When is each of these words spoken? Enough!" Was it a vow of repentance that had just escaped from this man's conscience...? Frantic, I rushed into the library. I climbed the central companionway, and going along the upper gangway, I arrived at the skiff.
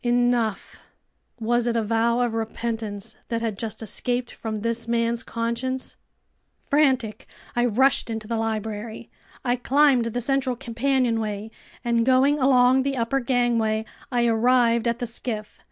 Enough!" 0.03 0.79
Was 1.39 1.67
it 1.67 1.75
a 1.75 1.83
vow 1.83 2.21
of 2.21 2.33
repentance 2.33 3.15
that 3.27 3.43
had 3.43 3.55
just 3.55 3.83
escaped 3.83 4.31
from 4.31 4.61
this 4.61 4.87
man's 4.87 5.21
conscience...? 5.21 5.95
Frantic, 6.67 7.27
I 7.55 7.65
rushed 7.65 8.09
into 8.09 8.27
the 8.27 8.37
library. 8.37 9.11
I 9.45 9.57
climbed 9.57 10.05
the 10.05 10.19
central 10.21 10.55
companionway, 10.55 11.51
and 11.85 12.03
going 12.03 12.39
along 12.39 12.81
the 12.81 12.97
upper 12.97 13.19
gangway, 13.19 13.85
I 14.11 14.25
arrived 14.25 14.87
at 14.87 14.97
the 14.97 15.05
skiff. 15.05 15.59